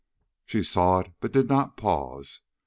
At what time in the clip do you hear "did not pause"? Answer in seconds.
1.31-2.39